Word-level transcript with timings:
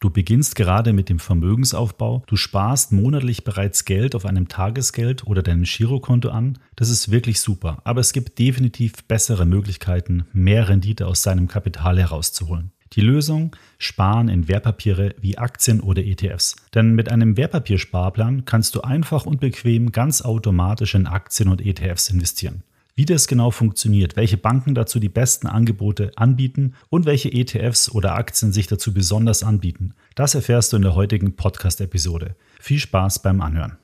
Du 0.00 0.10
beginnst 0.10 0.54
gerade 0.54 0.92
mit 0.92 1.08
dem 1.08 1.18
Vermögensaufbau, 1.18 2.22
du 2.28 2.36
sparst 2.36 2.92
monatlich 2.92 3.42
bereits 3.42 3.84
Geld 3.84 4.14
auf 4.14 4.26
einem 4.26 4.46
Tagesgeld 4.46 5.26
oder 5.26 5.42
deinem 5.42 5.64
Girokonto 5.64 6.28
an. 6.28 6.58
Das 6.76 6.88
ist 6.88 7.10
wirklich 7.10 7.40
super, 7.40 7.78
aber 7.82 8.00
es 8.00 8.12
gibt 8.12 8.38
definitiv 8.38 9.04
bessere 9.08 9.44
Möglichkeiten, 9.44 10.26
mehr 10.32 10.68
Rendite 10.68 11.08
aus 11.08 11.24
seinem 11.24 11.48
Kapital 11.48 11.98
herauszuholen. 11.98 12.70
Die 12.92 13.00
Lösung? 13.00 13.56
Sparen 13.76 14.28
in 14.28 14.46
Wertpapiere 14.46 15.16
wie 15.20 15.36
Aktien 15.36 15.80
oder 15.80 16.04
ETFs. 16.04 16.54
Denn 16.74 16.94
mit 16.94 17.10
einem 17.10 17.36
Wertpapiersparplan 17.36 18.44
kannst 18.44 18.76
du 18.76 18.82
einfach 18.82 19.26
und 19.26 19.40
bequem 19.40 19.90
ganz 19.90 20.22
automatisch 20.22 20.94
in 20.94 21.08
Aktien 21.08 21.48
und 21.48 21.60
ETFs 21.60 22.08
investieren. 22.08 22.62
Wie 22.98 23.04
das 23.04 23.28
genau 23.28 23.52
funktioniert, 23.52 24.16
welche 24.16 24.36
Banken 24.36 24.74
dazu 24.74 24.98
die 24.98 25.08
besten 25.08 25.46
Angebote 25.46 26.10
anbieten 26.16 26.74
und 26.90 27.06
welche 27.06 27.32
ETFs 27.32 27.92
oder 27.92 28.16
Aktien 28.16 28.52
sich 28.52 28.66
dazu 28.66 28.92
besonders 28.92 29.44
anbieten, 29.44 29.94
das 30.16 30.34
erfährst 30.34 30.72
du 30.72 30.78
in 30.78 30.82
der 30.82 30.96
heutigen 30.96 31.36
Podcast-Episode. 31.36 32.34
Viel 32.58 32.80
Spaß 32.80 33.22
beim 33.22 33.40
Anhören. 33.40 33.78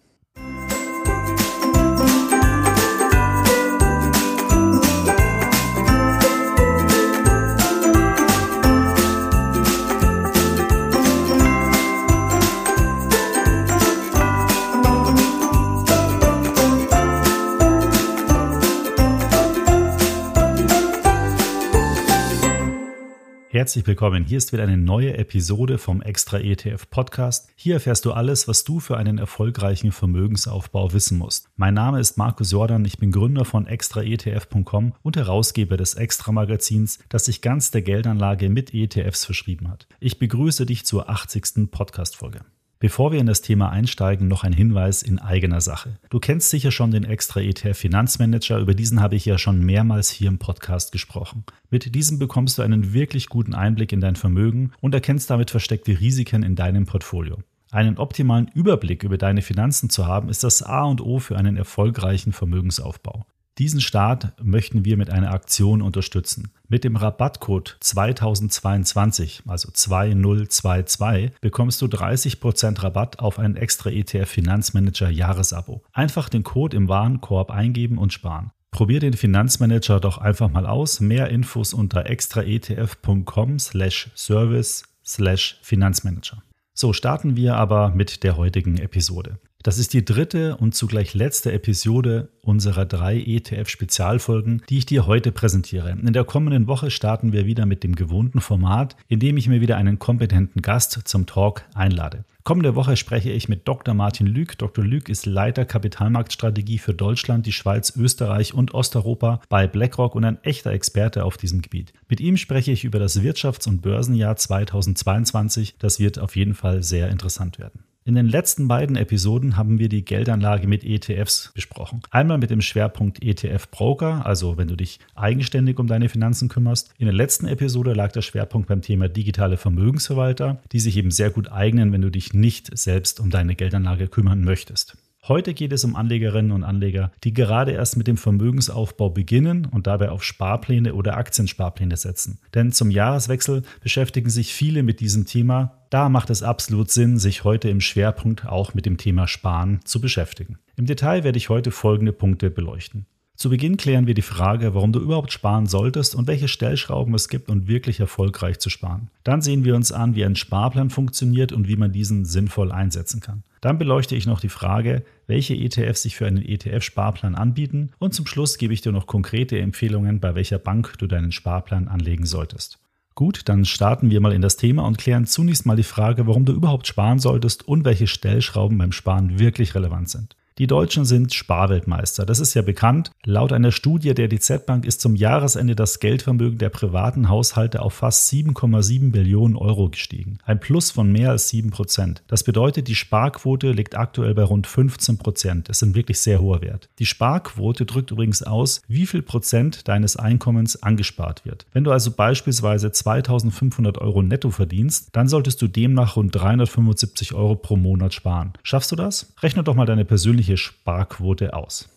Herzlich 23.54 23.86
willkommen. 23.86 24.24
Hier 24.24 24.38
ist 24.38 24.52
wieder 24.52 24.64
eine 24.64 24.76
neue 24.76 25.16
Episode 25.16 25.78
vom 25.78 26.02
Extra 26.02 26.40
ETF 26.40 26.90
Podcast. 26.90 27.48
Hier 27.54 27.74
erfährst 27.74 28.04
du 28.04 28.10
alles, 28.10 28.48
was 28.48 28.64
du 28.64 28.80
für 28.80 28.96
einen 28.96 29.16
erfolgreichen 29.16 29.92
Vermögensaufbau 29.92 30.92
wissen 30.92 31.18
musst. 31.18 31.48
Mein 31.54 31.74
Name 31.74 32.00
ist 32.00 32.18
Markus 32.18 32.50
Jordan. 32.50 32.84
Ich 32.84 32.98
bin 32.98 33.12
Gründer 33.12 33.44
von 33.44 33.68
extraetf.com 33.68 34.94
und 35.02 35.16
Herausgeber 35.16 35.76
des 35.76 35.94
Extra 35.94 36.32
Magazins, 36.32 36.98
das 37.08 37.26
sich 37.26 37.42
ganz 37.42 37.70
der 37.70 37.82
Geldanlage 37.82 38.48
mit 38.48 38.74
ETFs 38.74 39.24
verschrieben 39.24 39.70
hat. 39.70 39.86
Ich 40.00 40.18
begrüße 40.18 40.66
dich 40.66 40.84
zur 40.84 41.08
80. 41.08 41.70
Podcast 41.70 42.16
Folge. 42.16 42.40
Bevor 42.84 43.12
wir 43.12 43.18
in 43.18 43.24
das 43.24 43.40
Thema 43.40 43.70
einsteigen, 43.70 44.28
noch 44.28 44.44
ein 44.44 44.52
Hinweis 44.52 45.02
in 45.02 45.18
eigener 45.18 45.62
Sache. 45.62 45.96
Du 46.10 46.20
kennst 46.20 46.50
sicher 46.50 46.70
schon 46.70 46.90
den 46.90 47.04
extra 47.04 47.40
ETF 47.40 47.78
Finanzmanager, 47.78 48.58
über 48.58 48.74
diesen 48.74 49.00
habe 49.00 49.16
ich 49.16 49.24
ja 49.24 49.38
schon 49.38 49.64
mehrmals 49.64 50.10
hier 50.10 50.28
im 50.28 50.36
Podcast 50.36 50.92
gesprochen. 50.92 51.44
Mit 51.70 51.94
diesem 51.94 52.18
bekommst 52.18 52.58
du 52.58 52.62
einen 52.62 52.92
wirklich 52.92 53.30
guten 53.30 53.54
Einblick 53.54 53.90
in 53.92 54.02
dein 54.02 54.16
Vermögen 54.16 54.72
und 54.82 54.92
erkennst 54.92 55.30
damit 55.30 55.50
versteckte 55.50 55.98
Risiken 55.98 56.42
in 56.42 56.56
deinem 56.56 56.84
Portfolio. 56.84 57.38
Einen 57.70 57.96
optimalen 57.96 58.50
Überblick 58.52 59.02
über 59.02 59.16
deine 59.16 59.40
Finanzen 59.40 59.88
zu 59.88 60.06
haben, 60.06 60.28
ist 60.28 60.44
das 60.44 60.62
A 60.62 60.84
und 60.84 61.00
O 61.00 61.20
für 61.20 61.38
einen 61.38 61.56
erfolgreichen 61.56 62.34
Vermögensaufbau. 62.34 63.24
Diesen 63.58 63.80
Start 63.80 64.32
möchten 64.42 64.84
wir 64.84 64.96
mit 64.96 65.10
einer 65.10 65.30
Aktion 65.30 65.80
unterstützen. 65.80 66.50
Mit 66.66 66.82
dem 66.82 66.96
Rabattcode 66.96 67.76
2022, 67.78 69.42
also 69.46 69.70
2022, 69.70 71.30
bekommst 71.40 71.80
du 71.80 71.86
30% 71.86 72.82
Rabatt 72.82 73.20
auf 73.20 73.38
ein 73.38 73.54
extra 73.54 73.90
ETF 73.90 74.28
Finanzmanager 74.28 75.08
Jahresabo. 75.08 75.84
Einfach 75.92 76.28
den 76.28 76.42
Code 76.42 76.76
im 76.76 76.88
Warenkorb 76.88 77.52
eingeben 77.52 77.96
und 77.96 78.12
sparen. 78.12 78.50
Probier 78.72 78.98
den 78.98 79.12
Finanzmanager 79.12 80.00
doch 80.00 80.18
einfach 80.18 80.50
mal 80.50 80.66
aus. 80.66 80.98
Mehr 80.98 81.28
Infos 81.28 81.74
unter 81.74 82.06
extraetf.com 82.06 83.60
slash 83.60 84.10
service 84.16 84.82
slash 85.04 85.60
Finanzmanager. 85.62 86.42
So 86.76 86.92
starten 86.92 87.36
wir 87.36 87.54
aber 87.54 87.90
mit 87.90 88.24
der 88.24 88.36
heutigen 88.36 88.78
Episode. 88.78 89.38
Das 89.64 89.78
ist 89.78 89.94
die 89.94 90.04
dritte 90.04 90.58
und 90.58 90.74
zugleich 90.74 91.14
letzte 91.14 91.50
Episode 91.50 92.28
unserer 92.42 92.84
drei 92.84 93.18
ETF-Spezialfolgen, 93.18 94.60
die 94.68 94.76
ich 94.76 94.84
dir 94.84 95.06
heute 95.06 95.32
präsentiere. 95.32 95.88
In 95.90 96.12
der 96.12 96.24
kommenden 96.24 96.66
Woche 96.66 96.90
starten 96.90 97.32
wir 97.32 97.46
wieder 97.46 97.64
mit 97.64 97.82
dem 97.82 97.96
gewohnten 97.96 98.42
Format, 98.42 98.94
in 99.08 99.20
dem 99.20 99.38
ich 99.38 99.48
mir 99.48 99.62
wieder 99.62 99.78
einen 99.78 99.98
kompetenten 99.98 100.60
Gast 100.60 101.08
zum 101.08 101.24
Talk 101.24 101.62
einlade. 101.72 102.26
Kommende 102.42 102.74
Woche 102.74 102.98
spreche 102.98 103.30
ich 103.30 103.48
mit 103.48 103.66
Dr. 103.66 103.94
Martin 103.94 104.26
Lüg. 104.26 104.58
Dr. 104.58 104.84
Lüg 104.84 105.08
ist 105.08 105.24
Leiter 105.24 105.64
Kapitalmarktstrategie 105.64 106.76
für 106.76 106.92
Deutschland, 106.92 107.46
die 107.46 107.52
Schweiz, 107.52 107.96
Österreich 107.96 108.52
und 108.52 108.74
Osteuropa 108.74 109.40
bei 109.48 109.66
BlackRock 109.66 110.14
und 110.14 110.26
ein 110.26 110.44
echter 110.44 110.72
Experte 110.72 111.24
auf 111.24 111.38
diesem 111.38 111.62
Gebiet. 111.62 111.94
Mit 112.06 112.20
ihm 112.20 112.36
spreche 112.36 112.70
ich 112.70 112.84
über 112.84 112.98
das 112.98 113.18
Wirtschafts- 113.22 113.66
und 113.66 113.80
Börsenjahr 113.80 114.36
2022. 114.36 115.76
Das 115.78 115.98
wird 115.98 116.18
auf 116.18 116.36
jeden 116.36 116.54
Fall 116.54 116.82
sehr 116.82 117.08
interessant 117.08 117.58
werden. 117.58 117.82
In 118.06 118.16
den 118.16 118.28
letzten 118.28 118.68
beiden 118.68 118.96
Episoden 118.96 119.56
haben 119.56 119.78
wir 119.78 119.88
die 119.88 120.04
Geldanlage 120.04 120.68
mit 120.68 120.84
ETFs 120.84 121.52
besprochen. 121.54 122.02
Einmal 122.10 122.36
mit 122.36 122.50
dem 122.50 122.60
Schwerpunkt 122.60 123.24
ETF 123.24 123.70
Broker, 123.70 124.26
also 124.26 124.58
wenn 124.58 124.68
du 124.68 124.76
dich 124.76 124.98
eigenständig 125.14 125.78
um 125.78 125.86
deine 125.86 126.10
Finanzen 126.10 126.50
kümmerst. 126.50 126.92
In 126.98 127.06
der 127.06 127.14
letzten 127.14 127.46
Episode 127.46 127.94
lag 127.94 128.12
der 128.12 128.20
Schwerpunkt 128.20 128.68
beim 128.68 128.82
Thema 128.82 129.08
digitale 129.08 129.56
Vermögensverwalter, 129.56 130.60
die 130.70 130.80
sich 130.80 130.98
eben 130.98 131.10
sehr 131.10 131.30
gut 131.30 131.50
eignen, 131.50 131.94
wenn 131.94 132.02
du 132.02 132.10
dich 132.10 132.34
nicht 132.34 132.76
selbst 132.76 133.20
um 133.20 133.30
deine 133.30 133.54
Geldanlage 133.54 134.08
kümmern 134.08 134.44
möchtest. 134.44 134.98
Heute 135.26 135.54
geht 135.54 135.72
es 135.72 135.82
um 135.84 135.96
Anlegerinnen 135.96 136.52
und 136.52 136.64
Anleger, 136.64 137.10
die 137.24 137.32
gerade 137.32 137.72
erst 137.72 137.96
mit 137.96 138.06
dem 138.06 138.18
Vermögensaufbau 138.18 139.08
beginnen 139.08 139.64
und 139.64 139.86
dabei 139.86 140.10
auf 140.10 140.22
Sparpläne 140.22 140.92
oder 140.92 141.16
Aktiensparpläne 141.16 141.96
setzen. 141.96 142.40
Denn 142.52 142.72
zum 142.72 142.90
Jahreswechsel 142.90 143.62
beschäftigen 143.80 144.28
sich 144.28 144.52
viele 144.52 144.82
mit 144.82 145.00
diesem 145.00 145.24
Thema. 145.24 145.78
Da 145.94 146.08
macht 146.08 146.28
es 146.30 146.42
absolut 146.42 146.90
Sinn, 146.90 147.20
sich 147.20 147.44
heute 147.44 147.68
im 147.68 147.80
Schwerpunkt 147.80 148.46
auch 148.46 148.74
mit 148.74 148.84
dem 148.84 148.96
Thema 148.96 149.28
Sparen 149.28 149.78
zu 149.84 150.00
beschäftigen. 150.00 150.58
Im 150.74 150.86
Detail 150.86 151.22
werde 151.22 151.38
ich 151.38 151.50
heute 151.50 151.70
folgende 151.70 152.12
Punkte 152.12 152.50
beleuchten. 152.50 153.06
Zu 153.36 153.48
Beginn 153.48 153.76
klären 153.76 154.08
wir 154.08 154.14
die 154.14 154.20
Frage, 154.20 154.74
warum 154.74 154.90
du 154.90 154.98
überhaupt 154.98 155.30
sparen 155.30 155.66
solltest 155.66 156.16
und 156.16 156.26
welche 156.26 156.48
Stellschrauben 156.48 157.14
es 157.14 157.28
gibt, 157.28 157.48
um 157.48 157.68
wirklich 157.68 158.00
erfolgreich 158.00 158.58
zu 158.58 158.70
sparen. 158.70 159.08
Dann 159.22 159.40
sehen 159.40 159.62
wir 159.62 159.76
uns 159.76 159.92
an, 159.92 160.16
wie 160.16 160.24
ein 160.24 160.34
Sparplan 160.34 160.90
funktioniert 160.90 161.52
und 161.52 161.68
wie 161.68 161.76
man 161.76 161.92
diesen 161.92 162.24
sinnvoll 162.24 162.72
einsetzen 162.72 163.20
kann. 163.20 163.44
Dann 163.60 163.78
beleuchte 163.78 164.16
ich 164.16 164.26
noch 164.26 164.40
die 164.40 164.48
Frage, 164.48 165.04
welche 165.28 165.54
ETFs 165.54 166.02
sich 166.02 166.16
für 166.16 166.26
einen 166.26 166.44
ETF-Sparplan 166.44 167.36
anbieten 167.36 167.92
und 168.00 168.14
zum 168.14 168.26
Schluss 168.26 168.58
gebe 168.58 168.74
ich 168.74 168.80
dir 168.80 168.90
noch 168.90 169.06
konkrete 169.06 169.60
Empfehlungen, 169.60 170.18
bei 170.18 170.34
welcher 170.34 170.58
Bank 170.58 170.98
du 170.98 171.06
deinen 171.06 171.30
Sparplan 171.30 171.86
anlegen 171.86 172.26
solltest. 172.26 172.80
Gut, 173.16 173.42
dann 173.48 173.64
starten 173.64 174.10
wir 174.10 174.20
mal 174.20 174.32
in 174.32 174.42
das 174.42 174.56
Thema 174.56 174.84
und 174.84 174.98
klären 174.98 175.26
zunächst 175.26 175.66
mal 175.66 175.76
die 175.76 175.84
Frage, 175.84 176.26
warum 176.26 176.44
du 176.44 176.52
überhaupt 176.52 176.88
sparen 176.88 177.20
solltest 177.20 177.66
und 177.66 177.84
welche 177.84 178.08
Stellschrauben 178.08 178.76
beim 178.76 178.90
Sparen 178.90 179.38
wirklich 179.38 179.76
relevant 179.76 180.10
sind. 180.10 180.36
Die 180.56 180.68
Deutschen 180.68 181.04
sind 181.04 181.34
Sparweltmeister. 181.34 182.24
Das 182.24 182.38
ist 182.38 182.54
ja 182.54 182.62
bekannt. 182.62 183.10
Laut 183.24 183.52
einer 183.52 183.72
Studie 183.72 184.14
der 184.14 184.28
DZ 184.28 184.66
Bank 184.66 184.84
ist 184.84 185.00
zum 185.00 185.16
Jahresende 185.16 185.74
das 185.74 185.98
Geldvermögen 185.98 186.58
der 186.58 186.68
privaten 186.68 187.28
Haushalte 187.28 187.82
auf 187.82 187.94
fast 187.94 188.32
7,7 188.32 189.10
Billionen 189.10 189.56
Euro 189.56 189.88
gestiegen. 189.88 190.38
Ein 190.44 190.60
Plus 190.60 190.92
von 190.92 191.10
mehr 191.10 191.30
als 191.30 191.48
7 191.48 191.72
Prozent. 191.72 192.22
Das 192.28 192.44
bedeutet, 192.44 192.86
die 192.86 192.94
Sparquote 192.94 193.72
liegt 193.72 193.96
aktuell 193.96 194.32
bei 194.32 194.44
rund 194.44 194.68
15 194.68 195.18
Prozent. 195.18 195.68
Das 195.68 195.78
ist 195.78 195.88
ein 195.88 195.96
wirklich 195.96 196.20
sehr 196.20 196.40
hoher 196.40 196.62
Wert. 196.62 196.88
Die 197.00 197.06
Sparquote 197.06 197.84
drückt 197.84 198.12
übrigens 198.12 198.44
aus, 198.44 198.80
wie 198.86 199.06
viel 199.06 199.22
Prozent 199.22 199.88
deines 199.88 200.14
Einkommens 200.16 200.80
angespart 200.80 201.44
wird. 201.44 201.66
Wenn 201.72 201.82
du 201.82 201.90
also 201.90 202.12
beispielsweise 202.12 202.92
2500 202.92 203.98
Euro 203.98 204.22
netto 204.22 204.50
verdienst, 204.50 205.08
dann 205.10 205.26
solltest 205.26 205.60
du 205.62 205.66
demnach 205.66 206.14
rund 206.14 206.32
375 206.32 207.34
Euro 207.34 207.56
pro 207.56 207.76
Monat 207.76 208.14
sparen. 208.14 208.52
Schaffst 208.62 208.92
du 208.92 208.96
das? 208.96 209.32
Rechne 209.42 209.64
doch 209.64 209.74
mal 209.74 209.84
deine 209.84 210.04
persönliche 210.04 210.43
persönliche 210.44 210.56
Sparquote 210.56 211.54
aus. 211.54 211.88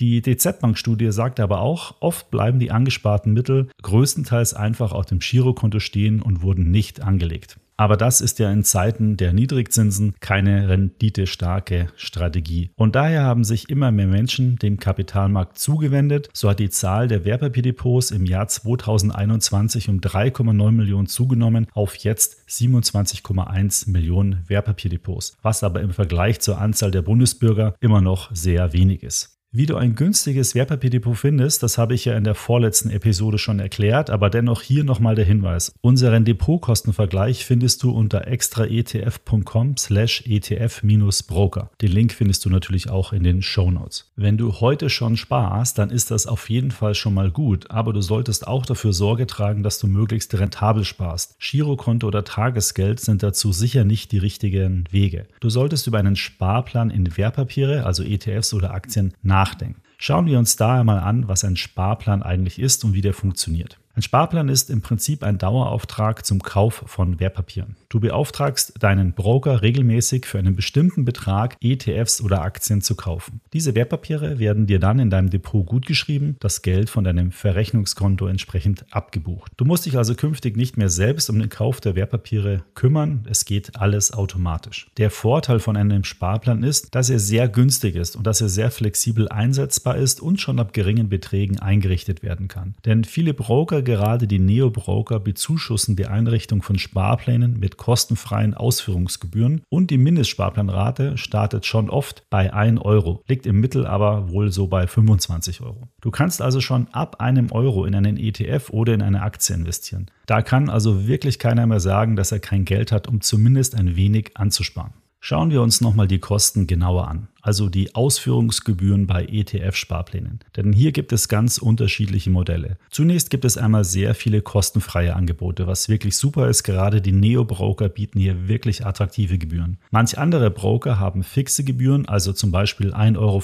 Die 0.00 0.22
DZ-Bank-Studie 0.22 1.12
sagt 1.12 1.40
aber 1.40 1.60
auch, 1.60 1.94
oft 2.00 2.30
bleiben 2.30 2.58
die 2.58 2.70
angesparten 2.70 3.34
Mittel 3.34 3.68
größtenteils 3.82 4.54
einfach 4.54 4.92
auf 4.92 5.04
dem 5.04 5.18
Girokonto 5.18 5.78
stehen 5.78 6.22
und 6.22 6.40
wurden 6.40 6.70
nicht 6.70 7.02
angelegt. 7.02 7.58
Aber 7.76 7.96
das 7.96 8.20
ist 8.20 8.38
ja 8.38 8.50
in 8.50 8.62
Zeiten 8.62 9.16
der 9.16 9.32
Niedrigzinsen 9.32 10.14
keine 10.20 10.68
renditestarke 10.68 11.88
Strategie. 11.96 12.70
Und 12.76 12.94
daher 12.94 13.24
haben 13.24 13.42
sich 13.42 13.70
immer 13.70 13.90
mehr 13.90 14.06
Menschen 14.06 14.56
dem 14.56 14.78
Kapitalmarkt 14.78 15.58
zugewendet. 15.58 16.28
So 16.34 16.50
hat 16.50 16.58
die 16.58 16.68
Zahl 16.68 17.08
der 17.08 17.24
Wertpapierdepots 17.24 18.10
im 18.10 18.26
Jahr 18.26 18.48
2021 18.48 19.88
um 19.88 20.00
3,9 20.00 20.72
Millionen 20.72 21.06
zugenommen 21.06 21.68
auf 21.72 21.96
jetzt 21.96 22.46
27,1 22.50 23.90
Millionen 23.90 24.44
Wertpapierdepots, 24.46 25.38
was 25.40 25.62
aber 25.62 25.80
im 25.80 25.92
Vergleich 25.92 26.40
zur 26.40 26.58
Anzahl 26.58 26.90
der 26.90 27.02
Bundesbürger 27.02 27.74
immer 27.80 28.02
noch 28.02 28.34
sehr 28.34 28.74
wenig 28.74 29.02
ist. 29.02 29.39
Wie 29.52 29.66
du 29.66 29.74
ein 29.74 29.96
günstiges 29.96 30.54
Wertpapierdepot 30.54 31.16
findest, 31.16 31.64
das 31.64 31.76
habe 31.76 31.94
ich 31.94 32.04
ja 32.04 32.16
in 32.16 32.22
der 32.22 32.36
vorletzten 32.36 32.88
Episode 32.88 33.36
schon 33.36 33.58
erklärt, 33.58 34.08
aber 34.08 34.30
dennoch 34.30 34.62
hier 34.62 34.84
nochmal 34.84 35.16
der 35.16 35.24
Hinweis. 35.24 35.72
Unseren 35.80 36.24
Depotkostenvergleich 36.24 37.44
findest 37.44 37.82
du 37.82 37.90
unter 37.90 38.28
extraetf.com 38.28 39.76
slash 39.76 40.22
etf-broker. 40.24 41.68
Den 41.80 41.90
Link 41.90 42.12
findest 42.12 42.44
du 42.44 42.48
natürlich 42.48 42.90
auch 42.90 43.12
in 43.12 43.24
den 43.24 43.42
Show 43.42 43.72
Notes. 43.72 44.12
Wenn 44.14 44.38
du 44.38 44.60
heute 44.60 44.88
schon 44.88 45.16
sparst, 45.16 45.78
dann 45.78 45.90
ist 45.90 46.12
das 46.12 46.28
auf 46.28 46.48
jeden 46.48 46.70
Fall 46.70 46.94
schon 46.94 47.14
mal 47.14 47.32
gut, 47.32 47.72
aber 47.72 47.92
du 47.92 48.02
solltest 48.02 48.46
auch 48.46 48.64
dafür 48.64 48.92
Sorge 48.92 49.26
tragen, 49.26 49.64
dass 49.64 49.80
du 49.80 49.88
möglichst 49.88 50.32
rentabel 50.38 50.84
sparst. 50.84 51.40
Girokonto 51.40 52.06
oder 52.06 52.22
Tagesgeld 52.22 53.00
sind 53.00 53.24
dazu 53.24 53.50
sicher 53.50 53.82
nicht 53.82 54.12
die 54.12 54.18
richtigen 54.18 54.84
Wege. 54.92 55.26
Du 55.40 55.50
solltest 55.50 55.88
über 55.88 55.98
einen 55.98 56.14
Sparplan 56.14 56.90
in 56.90 57.16
Wertpapiere, 57.16 57.84
also 57.84 58.04
ETFs 58.04 58.54
oder 58.54 58.72
Aktien, 58.72 59.12
nachdenken 59.24 59.39
nachdenken. 59.40 59.80
Schauen 59.96 60.26
wir 60.26 60.38
uns 60.38 60.56
daher 60.56 60.84
mal 60.84 60.98
an, 60.98 61.28
was 61.28 61.44
ein 61.44 61.56
Sparplan 61.56 62.22
eigentlich 62.22 62.58
ist 62.58 62.84
und 62.84 62.94
wie 62.94 63.00
der 63.00 63.14
funktioniert. 63.14 63.78
Ein 64.00 64.04
Sparplan 64.04 64.48
ist 64.48 64.70
im 64.70 64.80
Prinzip 64.80 65.22
ein 65.22 65.36
Dauerauftrag 65.36 66.24
zum 66.24 66.42
Kauf 66.42 66.84
von 66.86 67.20
Wertpapieren. 67.20 67.76
Du 67.90 68.00
beauftragst 68.00 68.82
deinen 68.82 69.12
Broker 69.12 69.60
regelmäßig 69.60 70.24
für 70.24 70.38
einen 70.38 70.56
bestimmten 70.56 71.04
Betrag 71.04 71.58
ETFs 71.60 72.22
oder 72.22 72.40
Aktien 72.40 72.80
zu 72.80 72.94
kaufen. 72.94 73.42
Diese 73.52 73.74
Wertpapiere 73.74 74.38
werden 74.38 74.66
dir 74.66 74.78
dann 74.78 75.00
in 75.00 75.10
deinem 75.10 75.28
Depot 75.28 75.66
gutgeschrieben, 75.66 76.36
das 76.40 76.62
Geld 76.62 76.88
von 76.88 77.04
deinem 77.04 77.30
Verrechnungskonto 77.30 78.26
entsprechend 78.26 78.86
abgebucht. 78.90 79.52
Du 79.58 79.66
musst 79.66 79.84
dich 79.84 79.98
also 79.98 80.14
künftig 80.14 80.56
nicht 80.56 80.78
mehr 80.78 80.88
selbst 80.88 81.28
um 81.28 81.38
den 81.38 81.50
Kauf 81.50 81.82
der 81.82 81.94
Wertpapiere 81.94 82.62
kümmern, 82.74 83.26
es 83.28 83.44
geht 83.44 83.76
alles 83.76 84.14
automatisch. 84.14 84.90
Der 84.96 85.10
Vorteil 85.10 85.58
von 85.58 85.76
einem 85.76 86.04
Sparplan 86.04 86.62
ist, 86.62 86.94
dass 86.94 87.10
er 87.10 87.18
sehr 87.18 87.50
günstig 87.50 87.96
ist 87.96 88.16
und 88.16 88.26
dass 88.26 88.40
er 88.40 88.48
sehr 88.48 88.70
flexibel 88.70 89.28
einsetzbar 89.28 89.96
ist 89.98 90.22
und 90.22 90.40
schon 90.40 90.58
ab 90.58 90.72
geringen 90.72 91.10
Beträgen 91.10 91.58
eingerichtet 91.58 92.22
werden 92.22 92.48
kann. 92.48 92.76
Denn 92.86 93.04
viele 93.04 93.34
Broker 93.34 93.82
gerade 93.90 94.28
die 94.28 94.38
Neo-Broker 94.38 95.18
bezuschussen 95.18 95.96
die 95.96 96.06
Einrichtung 96.06 96.62
von 96.62 96.78
Sparplänen 96.78 97.58
mit 97.58 97.76
kostenfreien 97.76 98.54
Ausführungsgebühren 98.54 99.62
und 99.68 99.90
die 99.90 99.98
Mindestsparplanrate 99.98 101.18
startet 101.18 101.66
schon 101.66 101.90
oft 101.90 102.22
bei 102.30 102.52
1 102.52 102.80
Euro, 102.82 103.24
liegt 103.26 103.46
im 103.46 103.58
Mittel 103.58 103.88
aber 103.88 104.30
wohl 104.30 104.52
so 104.52 104.68
bei 104.68 104.86
25 104.86 105.60
Euro. 105.62 105.88
Du 106.00 106.12
kannst 106.12 106.40
also 106.40 106.60
schon 106.60 106.86
ab 106.92 107.20
einem 107.20 107.50
Euro 107.50 107.84
in 107.84 107.96
einen 107.96 108.16
ETF 108.16 108.70
oder 108.70 108.94
in 108.94 109.02
eine 109.02 109.22
Aktie 109.22 109.56
investieren. 109.56 110.06
Da 110.26 110.40
kann 110.40 110.70
also 110.70 111.08
wirklich 111.08 111.40
keiner 111.40 111.66
mehr 111.66 111.80
sagen, 111.80 112.14
dass 112.14 112.30
er 112.30 112.38
kein 112.38 112.64
Geld 112.64 112.92
hat, 112.92 113.08
um 113.08 113.20
zumindest 113.20 113.74
ein 113.74 113.96
wenig 113.96 114.36
anzusparen. 114.36 114.92
Schauen 115.18 115.50
wir 115.50 115.62
uns 115.62 115.80
nochmal 115.80 116.06
die 116.06 116.20
Kosten 116.20 116.68
genauer 116.68 117.08
an 117.08 117.28
also 117.42 117.68
die 117.68 117.94
Ausführungsgebühren 117.94 119.06
bei 119.06 119.24
ETF-Sparplänen. 119.24 120.40
Denn 120.56 120.72
hier 120.72 120.92
gibt 120.92 121.12
es 121.12 121.28
ganz 121.28 121.58
unterschiedliche 121.58 122.30
Modelle. 122.30 122.78
Zunächst 122.90 123.30
gibt 123.30 123.44
es 123.44 123.56
einmal 123.56 123.84
sehr 123.84 124.14
viele 124.14 124.42
kostenfreie 124.42 125.14
Angebote, 125.14 125.66
was 125.66 125.88
wirklich 125.88 126.16
super 126.16 126.48
ist. 126.48 126.62
Gerade 126.62 127.00
die 127.00 127.12
Neo-Broker 127.12 127.88
bieten 127.88 128.20
hier 128.20 128.48
wirklich 128.48 128.84
attraktive 128.84 129.38
Gebühren. 129.38 129.78
Manch 129.90 130.18
andere 130.18 130.50
Broker 130.50 130.98
haben 130.98 131.22
fixe 131.22 131.64
Gebühren, 131.64 132.08
also 132.08 132.32
zum 132.32 132.50
Beispiel 132.50 132.92
1,50 132.92 133.16
Euro 133.18 133.40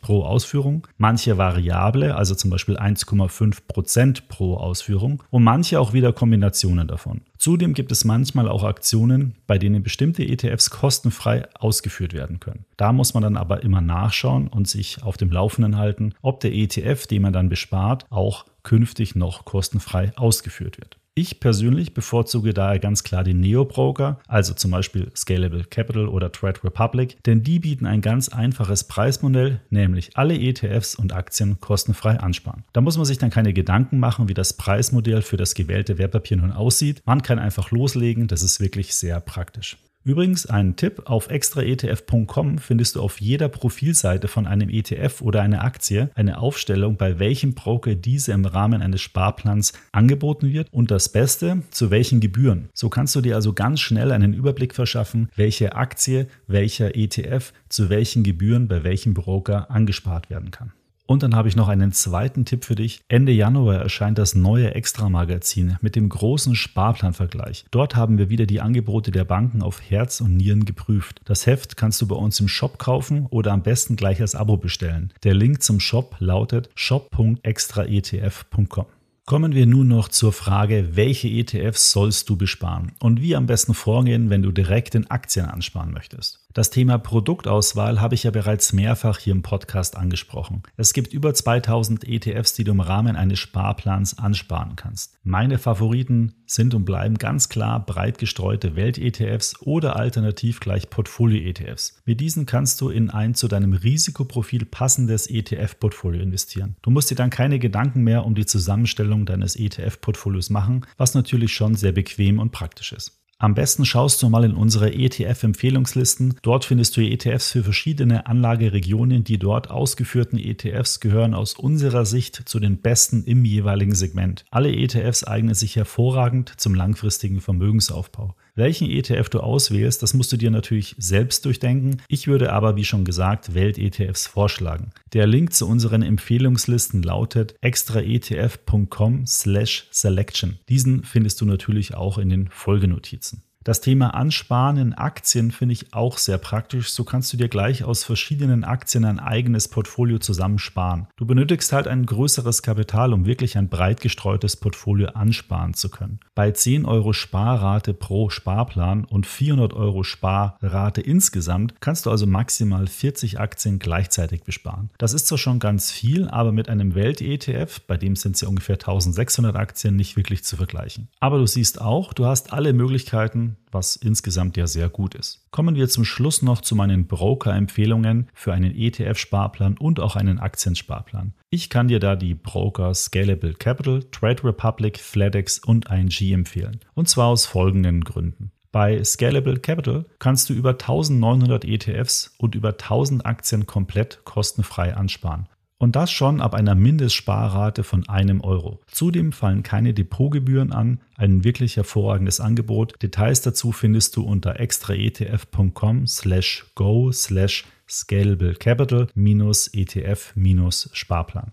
pro 0.00 0.22
Ausführung, 0.24 0.86
manche 0.96 1.38
variable, 1.38 2.14
also 2.16 2.34
zum 2.34 2.50
Beispiel 2.50 2.76
1,5 2.76 3.58
Prozent 3.66 4.28
pro 4.28 4.56
Ausführung 4.56 5.22
und 5.30 5.42
manche 5.42 5.80
auch 5.80 5.92
wieder 5.92 6.12
Kombinationen 6.12 6.88
davon. 6.88 7.22
Zudem 7.38 7.72
gibt 7.72 7.92
es 7.92 8.04
manchmal 8.04 8.48
auch 8.48 8.64
Aktionen, 8.64 9.34
bei 9.46 9.58
denen 9.58 9.84
bestimmte 9.84 10.24
ETFs 10.24 10.70
kostenfrei 10.70 11.46
ausgeführt 11.54 12.12
werden 12.12 12.40
können. 12.40 12.64
Da 12.76 12.92
muss 12.92 13.14
man 13.14 13.22
dann 13.22 13.36
aber 13.38 13.62
immer 13.62 13.80
nachschauen 13.80 14.48
und 14.48 14.68
sich 14.68 15.02
auf 15.02 15.16
dem 15.16 15.30
Laufenden 15.30 15.76
halten, 15.76 16.14
ob 16.22 16.40
der 16.40 16.52
ETF, 16.52 17.06
den 17.06 17.22
man 17.22 17.32
dann 17.32 17.48
bespart, 17.48 18.06
auch 18.10 18.44
künftig 18.62 19.14
noch 19.14 19.44
kostenfrei 19.44 20.12
ausgeführt 20.16 20.78
wird. 20.78 20.98
Ich 21.18 21.40
persönlich 21.40 21.94
bevorzuge 21.94 22.54
daher 22.54 22.78
ganz 22.78 23.02
klar 23.02 23.24
den 23.24 23.40
Neo-Broker, 23.40 24.20
also 24.28 24.54
zum 24.54 24.70
Beispiel 24.70 25.10
Scalable 25.16 25.64
Capital 25.64 26.06
oder 26.06 26.30
Trade 26.30 26.62
Republic, 26.62 27.20
denn 27.24 27.42
die 27.42 27.58
bieten 27.58 27.86
ein 27.86 28.02
ganz 28.02 28.28
einfaches 28.28 28.84
Preismodell, 28.84 29.60
nämlich 29.68 30.16
alle 30.16 30.38
ETFs 30.38 30.94
und 30.94 31.12
Aktien 31.12 31.60
kostenfrei 31.60 32.20
ansparen. 32.20 32.62
Da 32.72 32.80
muss 32.80 32.96
man 32.96 33.04
sich 33.04 33.18
dann 33.18 33.30
keine 33.30 33.52
Gedanken 33.52 33.98
machen, 33.98 34.28
wie 34.28 34.34
das 34.34 34.52
Preismodell 34.52 35.22
für 35.22 35.36
das 35.36 35.54
gewählte 35.54 35.98
Wertpapier 35.98 36.36
nun 36.36 36.52
aussieht. 36.52 37.02
Man 37.04 37.22
kann 37.22 37.40
einfach 37.40 37.72
loslegen, 37.72 38.28
das 38.28 38.44
ist 38.44 38.60
wirklich 38.60 38.94
sehr 38.94 39.18
praktisch. 39.18 39.76
Übrigens, 40.08 40.46
einen 40.46 40.74
Tipp, 40.74 41.02
auf 41.04 41.28
extraetf.com 41.28 42.56
findest 42.56 42.96
du 42.96 43.02
auf 43.02 43.20
jeder 43.20 43.50
Profilseite 43.50 44.26
von 44.26 44.46
einem 44.46 44.70
ETF 44.70 45.20
oder 45.20 45.42
einer 45.42 45.62
Aktie 45.62 46.08
eine 46.14 46.38
Aufstellung, 46.38 46.96
bei 46.96 47.18
welchem 47.18 47.52
Broker 47.52 47.94
diese 47.94 48.32
im 48.32 48.46
Rahmen 48.46 48.80
eines 48.80 49.02
Sparplans 49.02 49.74
angeboten 49.92 50.50
wird 50.50 50.72
und 50.72 50.90
das 50.90 51.10
Beste, 51.10 51.62
zu 51.70 51.90
welchen 51.90 52.20
Gebühren. 52.20 52.70
So 52.72 52.88
kannst 52.88 53.16
du 53.16 53.20
dir 53.20 53.34
also 53.34 53.52
ganz 53.52 53.80
schnell 53.80 54.10
einen 54.10 54.32
Überblick 54.32 54.74
verschaffen, 54.74 55.28
welche 55.36 55.76
Aktie, 55.76 56.26
welcher 56.46 56.96
ETF 56.96 57.52
zu 57.68 57.90
welchen 57.90 58.24
Gebühren 58.24 58.66
bei 58.66 58.84
welchem 58.84 59.12
Broker 59.12 59.70
angespart 59.70 60.30
werden 60.30 60.50
kann. 60.50 60.72
Und 61.08 61.22
dann 61.22 61.34
habe 61.34 61.48
ich 61.48 61.56
noch 61.56 61.68
einen 61.68 61.92
zweiten 61.92 62.44
Tipp 62.44 62.66
für 62.66 62.74
dich. 62.74 63.00
Ende 63.08 63.32
Januar 63.32 63.76
erscheint 63.76 64.18
das 64.18 64.34
neue 64.34 64.74
Extra-Magazin 64.74 65.78
mit 65.80 65.96
dem 65.96 66.10
großen 66.10 66.54
Sparplanvergleich. 66.54 67.64
Dort 67.70 67.96
haben 67.96 68.18
wir 68.18 68.28
wieder 68.28 68.44
die 68.44 68.60
Angebote 68.60 69.10
der 69.10 69.24
Banken 69.24 69.62
auf 69.62 69.80
Herz 69.80 70.20
und 70.20 70.36
Nieren 70.36 70.66
geprüft. 70.66 71.22
Das 71.24 71.46
Heft 71.46 71.78
kannst 71.78 72.02
du 72.02 72.06
bei 72.06 72.14
uns 72.14 72.38
im 72.40 72.48
Shop 72.48 72.78
kaufen 72.78 73.24
oder 73.30 73.52
am 73.52 73.62
besten 73.62 73.96
gleich 73.96 74.20
als 74.20 74.34
Abo 74.34 74.58
bestellen. 74.58 75.14
Der 75.24 75.32
Link 75.32 75.62
zum 75.62 75.80
Shop 75.80 76.14
lautet 76.18 76.68
shop.extraetf.com. 76.74 78.84
Kommen 79.24 79.54
wir 79.54 79.64
nun 79.66 79.88
noch 79.88 80.08
zur 80.08 80.34
Frage, 80.34 80.96
welche 80.96 81.28
ETFs 81.28 81.92
sollst 81.92 82.30
du 82.30 82.36
besparen 82.36 82.92
und 82.98 83.22
wie 83.22 83.34
am 83.34 83.46
besten 83.46 83.72
vorgehen, 83.72 84.28
wenn 84.28 84.42
du 84.42 84.52
direkt 84.52 84.94
in 84.94 85.10
Aktien 85.10 85.46
ansparen 85.46 85.92
möchtest. 85.92 86.46
Das 86.54 86.70
Thema 86.70 86.96
Produktauswahl 86.96 88.00
habe 88.00 88.14
ich 88.14 88.22
ja 88.22 88.30
bereits 88.30 88.72
mehrfach 88.72 89.18
hier 89.18 89.34
im 89.34 89.42
Podcast 89.42 89.96
angesprochen. 89.96 90.62
Es 90.78 90.94
gibt 90.94 91.12
über 91.12 91.34
2000 91.34 92.08
ETFs, 92.08 92.54
die 92.54 92.64
du 92.64 92.72
im 92.72 92.80
Rahmen 92.80 93.16
eines 93.16 93.38
Sparplans 93.38 94.18
ansparen 94.18 94.74
kannst. 94.74 95.18
Meine 95.22 95.58
Favoriten 95.58 96.32
sind 96.46 96.72
und 96.72 96.86
bleiben 96.86 97.16
ganz 97.16 97.50
klar 97.50 97.84
breit 97.84 98.16
gestreute 98.16 98.76
Welt-ETFs 98.76 99.60
oder 99.60 99.96
alternativ 99.96 100.60
gleich 100.60 100.88
Portfolio-ETFs. 100.88 102.00
Mit 102.06 102.18
diesen 102.20 102.46
kannst 102.46 102.80
du 102.80 102.88
in 102.88 103.10
ein 103.10 103.34
zu 103.34 103.46
deinem 103.46 103.74
Risikoprofil 103.74 104.64
passendes 104.64 105.28
ETF-Portfolio 105.28 106.22
investieren. 106.22 106.76
Du 106.80 106.90
musst 106.90 107.10
dir 107.10 107.14
dann 107.14 107.30
keine 107.30 107.58
Gedanken 107.58 108.02
mehr 108.02 108.24
um 108.24 108.34
die 108.34 108.46
Zusammenstellung 108.46 109.26
deines 109.26 109.54
ETF-Portfolios 109.54 110.48
machen, 110.48 110.86
was 110.96 111.12
natürlich 111.12 111.52
schon 111.52 111.74
sehr 111.74 111.92
bequem 111.92 112.38
und 112.38 112.52
praktisch 112.52 112.92
ist. 112.92 113.17
Am 113.40 113.54
besten 113.54 113.84
schaust 113.84 114.20
du 114.20 114.28
mal 114.28 114.42
in 114.42 114.54
unsere 114.54 114.90
ETF-Empfehlungslisten. 114.90 116.34
Dort 116.42 116.64
findest 116.64 116.96
du 116.96 117.02
ETFs 117.02 117.52
für 117.52 117.62
verschiedene 117.62 118.26
Anlageregionen. 118.26 119.22
Die 119.22 119.38
dort 119.38 119.70
ausgeführten 119.70 120.40
ETFs 120.40 120.98
gehören 120.98 121.34
aus 121.34 121.54
unserer 121.54 122.04
Sicht 122.04 122.48
zu 122.48 122.58
den 122.58 122.78
besten 122.78 123.22
im 123.22 123.44
jeweiligen 123.44 123.94
Segment. 123.94 124.44
Alle 124.50 124.74
ETFs 124.74 125.22
eignen 125.22 125.54
sich 125.54 125.76
hervorragend 125.76 126.52
zum 126.56 126.74
langfristigen 126.74 127.40
Vermögensaufbau. 127.40 128.34
Welchen 128.58 128.90
ETF 128.90 129.28
du 129.28 129.38
auswählst, 129.38 130.02
das 130.02 130.14
musst 130.14 130.32
du 130.32 130.36
dir 130.36 130.50
natürlich 130.50 130.96
selbst 130.98 131.44
durchdenken. 131.44 132.02
Ich 132.08 132.26
würde 132.26 132.52
aber, 132.52 132.74
wie 132.74 132.84
schon 132.84 133.04
gesagt, 133.04 133.54
Welt-ETFs 133.54 134.26
vorschlagen. 134.26 134.90
Der 135.12 135.28
Link 135.28 135.52
zu 135.52 135.68
unseren 135.68 136.02
Empfehlungslisten 136.02 137.04
lautet 137.04 137.54
extraetf.com/selection. 137.60 140.58
Diesen 140.68 141.04
findest 141.04 141.40
du 141.40 141.44
natürlich 141.44 141.94
auch 141.94 142.18
in 142.18 142.30
den 142.30 142.48
Folgenotizen. 142.48 143.44
Das 143.68 143.82
Thema 143.82 144.14
Ansparen 144.14 144.78
in 144.78 144.94
Aktien 144.94 145.50
finde 145.50 145.74
ich 145.74 145.92
auch 145.92 146.16
sehr 146.16 146.38
praktisch. 146.38 146.90
So 146.90 147.04
kannst 147.04 147.30
du 147.34 147.36
dir 147.36 147.50
gleich 147.50 147.84
aus 147.84 148.02
verschiedenen 148.02 148.64
Aktien 148.64 149.04
ein 149.04 149.20
eigenes 149.20 149.68
Portfolio 149.68 150.18
zusammensparen. 150.18 151.06
Du 151.16 151.26
benötigst 151.26 151.74
halt 151.74 151.86
ein 151.86 152.06
größeres 152.06 152.62
Kapital, 152.62 153.12
um 153.12 153.26
wirklich 153.26 153.58
ein 153.58 153.68
breit 153.68 154.00
gestreutes 154.00 154.56
Portfolio 154.56 155.08
ansparen 155.08 155.74
zu 155.74 155.90
können. 155.90 156.18
Bei 156.34 156.50
10 156.50 156.86
Euro 156.86 157.12
Sparrate 157.12 157.92
pro 157.92 158.30
Sparplan 158.30 159.04
und 159.04 159.26
400 159.26 159.74
Euro 159.74 160.02
Sparrate 160.02 161.02
insgesamt 161.02 161.74
kannst 161.80 162.06
du 162.06 162.10
also 162.10 162.26
maximal 162.26 162.86
40 162.86 163.38
Aktien 163.38 163.78
gleichzeitig 163.78 164.44
besparen. 164.44 164.88
Das 164.96 165.12
ist 165.12 165.26
zwar 165.26 165.36
schon 165.36 165.58
ganz 165.58 165.90
viel, 165.90 166.26
aber 166.28 166.52
mit 166.52 166.70
einem 166.70 166.94
Welt-ETF, 166.94 167.82
bei 167.86 167.98
dem 167.98 168.16
sind 168.16 168.36
es 168.36 168.40
ja 168.40 168.48
ungefähr 168.48 168.76
1600 168.76 169.54
Aktien, 169.56 169.94
nicht 169.94 170.16
wirklich 170.16 170.42
zu 170.42 170.56
vergleichen. 170.56 171.08
Aber 171.20 171.36
du 171.36 171.46
siehst 171.46 171.82
auch, 171.82 172.14
du 172.14 172.24
hast 172.24 172.54
alle 172.54 172.72
Möglichkeiten, 172.72 173.57
was 173.70 173.96
insgesamt 173.96 174.56
ja 174.56 174.66
sehr 174.66 174.88
gut 174.88 175.14
ist. 175.14 175.46
Kommen 175.50 175.74
wir 175.74 175.88
zum 175.88 176.04
Schluss 176.04 176.42
noch 176.42 176.60
zu 176.60 176.74
meinen 176.74 177.06
Broker-Empfehlungen 177.06 178.28
für 178.34 178.52
einen 178.52 178.74
ETF-Sparplan 178.74 179.76
und 179.78 180.00
auch 180.00 180.16
einen 180.16 180.38
Aktiensparplan. 180.38 181.34
Ich 181.50 181.70
kann 181.70 181.88
dir 181.88 182.00
da 182.00 182.16
die 182.16 182.34
Broker 182.34 182.94
Scalable 182.94 183.54
Capital, 183.54 184.04
Trade 184.10 184.44
Republic, 184.44 184.98
FedEx 184.98 185.58
und 185.58 185.90
ING 185.90 186.32
empfehlen. 186.32 186.80
Und 186.94 187.08
zwar 187.08 187.28
aus 187.28 187.46
folgenden 187.46 188.04
Gründen. 188.04 188.52
Bei 188.70 189.02
Scalable 189.02 189.58
Capital 189.58 190.04
kannst 190.18 190.50
du 190.50 190.52
über 190.52 190.70
1900 190.70 191.64
ETFs 191.64 192.34
und 192.38 192.54
über 192.54 192.70
1000 192.70 193.24
Aktien 193.24 193.66
komplett 193.66 194.24
kostenfrei 194.24 194.94
ansparen. 194.94 195.48
Und 195.78 195.94
das 195.94 196.10
schon 196.10 196.40
ab 196.40 196.54
einer 196.54 196.74
Mindestsparrate 196.74 197.84
von 197.84 198.08
einem 198.08 198.40
Euro. 198.40 198.80
Zudem 198.88 199.30
fallen 199.30 199.62
keine 199.62 199.94
Depotgebühren 199.94 200.72
an, 200.72 201.00
ein 201.16 201.44
wirklich 201.44 201.76
hervorragendes 201.76 202.40
Angebot. 202.40 203.00
Details 203.00 203.42
dazu 203.42 203.70
findest 203.70 204.16
du 204.16 204.24
unter 204.24 204.58
extraetf.com 204.58 206.06
slash 206.08 206.66
go 206.74 207.12
slash 207.12 207.64
scalable 207.88 208.54
capital 208.54 209.06
minus 209.14 209.68
ETF 209.68 210.32
minus 210.34 210.90
Sparplan. 210.92 211.52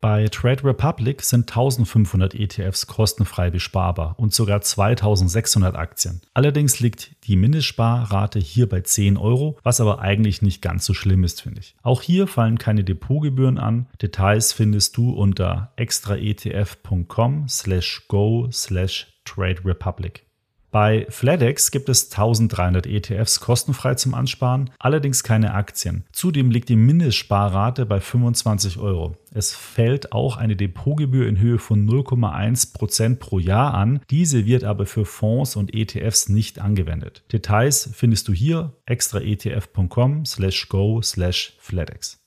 Bei 0.00 0.28
Trade 0.28 0.64
Republic 0.64 1.20
sind 1.20 1.50
1500 1.50 2.34
ETFs 2.34 2.86
kostenfrei 2.86 3.50
besparbar 3.50 4.14
und 4.18 4.32
sogar 4.32 4.62
2600 4.62 5.76
Aktien. 5.76 6.22
Allerdings 6.32 6.80
liegt 6.80 7.10
die 7.26 7.36
Mindestsparrate 7.36 8.38
hier 8.38 8.66
bei 8.66 8.80
10 8.80 9.18
Euro, 9.18 9.58
was 9.62 9.78
aber 9.78 10.00
eigentlich 10.00 10.40
nicht 10.40 10.62
ganz 10.62 10.86
so 10.86 10.94
schlimm 10.94 11.22
ist, 11.22 11.42
finde 11.42 11.60
ich. 11.60 11.74
Auch 11.82 12.00
hier 12.00 12.26
fallen 12.26 12.56
keine 12.56 12.82
Depotgebühren 12.82 13.58
an. 13.58 13.88
Details 14.00 14.54
findest 14.54 14.96
du 14.96 15.10
unter 15.10 15.72
extraetf.com 15.76 17.46
slash 17.48 18.04
go 18.08 18.48
slash 18.50 19.06
Trade 19.26 19.62
Republic. 19.66 20.29
Bei 20.70 21.06
FlatEx 21.08 21.70
gibt 21.70 21.88
es 21.88 22.12
1300 22.12 22.86
ETFs 22.86 23.40
kostenfrei 23.40 23.96
zum 23.96 24.14
Ansparen, 24.14 24.70
allerdings 24.78 25.24
keine 25.24 25.52
Aktien. 25.54 26.04
Zudem 26.12 26.50
liegt 26.50 26.68
die 26.68 26.76
Mindestsparrate 26.76 27.86
bei 27.86 28.00
25 28.00 28.78
Euro. 28.78 29.16
Es 29.32 29.52
fällt 29.54 30.12
auch 30.12 30.36
eine 30.36 30.56
Depotgebühr 30.56 31.26
in 31.26 31.38
Höhe 31.38 31.58
von 31.58 31.88
0,1% 31.88 33.16
pro 33.16 33.38
Jahr 33.38 33.74
an. 33.74 34.00
Diese 34.10 34.46
wird 34.46 34.64
aber 34.64 34.86
für 34.86 35.04
Fonds 35.04 35.56
und 35.56 35.74
ETFs 35.74 36.28
nicht 36.28 36.60
angewendet. 36.60 37.24
Details 37.32 37.90
findest 37.92 38.28
du 38.28 38.32
hier 38.32 38.72
extraetf.com 38.86 40.24
slash 40.24 40.68
go 40.68 41.02
slash 41.02 41.56
FlatEx. 41.58 42.19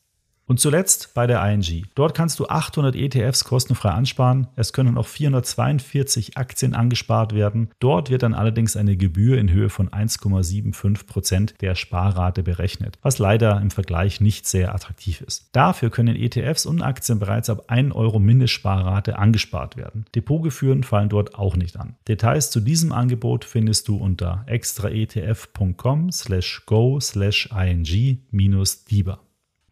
Und 0.54 0.60
zuletzt 0.60 1.16
bei 1.16 1.26
der 1.26 1.44
ING. 1.52 1.88
Dort 1.96 2.14
kannst 2.14 2.38
du 2.38 2.46
800 2.46 2.96
ETFs 2.96 3.44
kostenfrei 3.44 3.90
ansparen. 3.90 4.46
Es 4.56 4.72
können 4.72 5.00
auch 5.00 5.08
442 5.08 6.38
Aktien 6.38 6.76
angespart 6.76 7.34
werden. 7.34 7.72
Dort 7.80 8.12
wird 8.12 8.22
dann 8.22 8.36
allerdings 8.36 8.78
eine 8.78 8.96
Gebühr 8.96 9.40
in 9.40 9.50
Höhe 9.50 9.70
von 9.70 9.90
1,75% 9.90 11.58
der 11.60 11.74
Sparrate 11.74 12.44
berechnet, 12.44 13.00
was 13.02 13.18
leider 13.18 13.60
im 13.62 13.72
Vergleich 13.72 14.22
nicht 14.22 14.46
sehr 14.46 14.76
attraktiv 14.76 15.22
ist. 15.22 15.50
Dafür 15.54 15.90
können 15.90 16.16
ETFs 16.16 16.68
und 16.68 16.84
Aktien 16.84 17.18
bereits 17.18 17.50
ab 17.50 17.64
1 17.70 17.96
Euro 17.96 18.20
Mindestsparrate 18.20 19.18
angespart 19.18 19.76
werden. 19.76 20.06
Depotgebühren 20.14 20.84
fallen 20.84 21.10
dort 21.10 21.34
auch 21.34 21.56
nicht 21.56 21.80
an. 21.80 21.96
Details 22.08 22.52
zu 22.52 22.60
diesem 22.60 22.92
Angebot 22.92 23.44
findest 23.44 23.88
du 23.88 23.98
unter 23.98 24.44
extraetf.com 24.46 26.12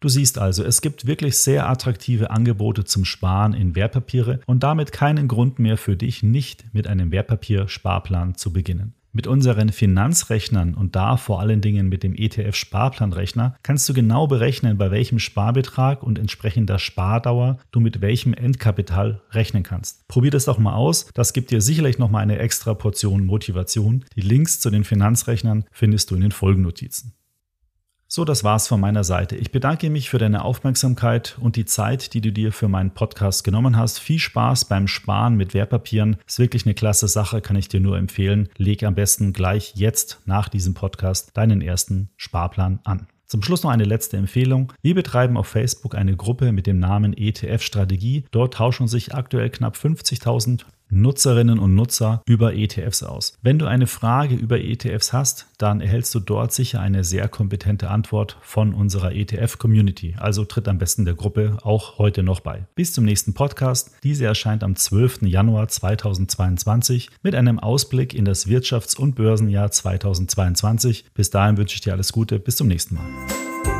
Du 0.02 0.08
siehst 0.08 0.36
also, 0.36 0.64
es 0.64 0.80
gibt 0.80 1.06
wirklich 1.06 1.38
sehr 1.38 1.68
attraktive 1.70 2.32
Angebote 2.32 2.82
zum 2.82 3.04
Sparen 3.04 3.54
in 3.54 3.76
Wertpapiere 3.76 4.40
und 4.46 4.64
damit 4.64 4.90
keinen 4.90 5.28
Grund 5.28 5.60
mehr 5.60 5.76
für 5.76 5.96
dich, 5.96 6.24
nicht 6.24 6.64
mit 6.74 6.88
einem 6.88 7.12
Wertpapiersparplan 7.12 8.34
zu 8.34 8.52
beginnen. 8.52 8.94
Mit 9.12 9.28
unseren 9.28 9.70
Finanzrechnern 9.70 10.74
und 10.74 10.96
da 10.96 11.16
vor 11.16 11.38
allen 11.38 11.60
Dingen 11.60 11.88
mit 11.88 12.02
dem 12.02 12.16
ETF-Sparplanrechner 12.16 13.54
kannst 13.62 13.88
du 13.88 13.94
genau 13.94 14.26
berechnen, 14.26 14.76
bei 14.76 14.90
welchem 14.90 15.20
Sparbetrag 15.20 16.02
und 16.02 16.18
entsprechender 16.18 16.80
Spardauer 16.80 17.58
du 17.70 17.78
mit 17.78 18.00
welchem 18.00 18.34
Endkapital 18.34 19.22
rechnen 19.30 19.62
kannst. 19.62 20.08
Probier 20.08 20.32
das 20.32 20.46
doch 20.46 20.58
mal 20.58 20.74
aus, 20.74 21.06
das 21.14 21.32
gibt 21.32 21.52
dir 21.52 21.60
sicherlich 21.60 21.98
noch 21.98 22.10
mal 22.10 22.18
eine 22.18 22.40
extra 22.40 22.74
Portion 22.74 23.24
Motivation. 23.24 24.04
Die 24.16 24.20
Links 24.20 24.58
zu 24.58 24.70
den 24.70 24.82
Finanzrechnern 24.82 25.64
findest 25.70 26.10
du 26.10 26.16
in 26.16 26.22
den 26.22 26.32
Folgennotizen. 26.32 27.14
So, 28.14 28.26
das 28.26 28.44
war's 28.44 28.68
von 28.68 28.78
meiner 28.78 29.04
Seite. 29.04 29.36
Ich 29.36 29.52
bedanke 29.52 29.88
mich 29.88 30.10
für 30.10 30.18
deine 30.18 30.44
Aufmerksamkeit 30.44 31.38
und 31.40 31.56
die 31.56 31.64
Zeit, 31.64 32.12
die 32.12 32.20
du 32.20 32.30
dir 32.30 32.52
für 32.52 32.68
meinen 32.68 32.90
Podcast 32.90 33.42
genommen 33.42 33.78
hast. 33.78 34.00
Viel 34.00 34.18
Spaß 34.18 34.66
beim 34.66 34.86
Sparen 34.86 35.34
mit 35.34 35.54
Wertpapieren. 35.54 36.18
Ist 36.26 36.38
wirklich 36.38 36.66
eine 36.66 36.74
klasse 36.74 37.08
Sache, 37.08 37.40
kann 37.40 37.56
ich 37.56 37.68
dir 37.68 37.80
nur 37.80 37.96
empfehlen. 37.96 38.50
Leg 38.58 38.82
am 38.82 38.94
besten 38.94 39.32
gleich 39.32 39.72
jetzt 39.76 40.20
nach 40.26 40.50
diesem 40.50 40.74
Podcast 40.74 41.30
deinen 41.38 41.62
ersten 41.62 42.10
Sparplan 42.18 42.80
an. 42.84 43.06
Zum 43.24 43.42
Schluss 43.42 43.62
noch 43.62 43.70
eine 43.70 43.84
letzte 43.84 44.18
Empfehlung. 44.18 44.74
Wir 44.82 44.94
betreiben 44.94 45.38
auf 45.38 45.46
Facebook 45.46 45.94
eine 45.94 46.14
Gruppe 46.14 46.52
mit 46.52 46.66
dem 46.66 46.78
Namen 46.78 47.16
ETF 47.16 47.62
Strategie. 47.62 48.26
Dort 48.30 48.52
tauschen 48.52 48.88
sich 48.88 49.14
aktuell 49.14 49.48
knapp 49.48 49.74
50.000 49.74 50.64
Nutzerinnen 50.92 51.58
und 51.58 51.74
Nutzer 51.74 52.22
über 52.26 52.54
ETFs 52.54 53.02
aus. 53.02 53.32
Wenn 53.42 53.58
du 53.58 53.66
eine 53.66 53.86
Frage 53.86 54.34
über 54.34 54.60
ETFs 54.60 55.12
hast, 55.12 55.46
dann 55.58 55.80
erhältst 55.80 56.14
du 56.14 56.20
dort 56.20 56.52
sicher 56.52 56.80
eine 56.80 57.02
sehr 57.02 57.28
kompetente 57.28 57.88
Antwort 57.88 58.36
von 58.42 58.74
unserer 58.74 59.12
ETF-Community. 59.12 60.16
Also 60.18 60.44
tritt 60.44 60.68
am 60.68 60.78
besten 60.78 61.04
der 61.04 61.14
Gruppe 61.14 61.56
auch 61.62 61.98
heute 61.98 62.22
noch 62.22 62.40
bei. 62.40 62.66
Bis 62.74 62.92
zum 62.92 63.04
nächsten 63.04 63.32
Podcast. 63.32 63.92
Diese 64.02 64.26
erscheint 64.26 64.62
am 64.62 64.76
12. 64.76 65.22
Januar 65.22 65.68
2022 65.68 67.10
mit 67.22 67.34
einem 67.34 67.58
Ausblick 67.58 68.14
in 68.14 68.24
das 68.24 68.46
Wirtschafts- 68.46 68.96
und 68.96 69.14
Börsenjahr 69.14 69.70
2022. 69.70 71.06
Bis 71.14 71.30
dahin 71.30 71.56
wünsche 71.56 71.76
ich 71.76 71.80
dir 71.80 71.92
alles 71.92 72.12
Gute. 72.12 72.38
Bis 72.38 72.56
zum 72.56 72.68
nächsten 72.68 72.96
Mal. 72.96 73.71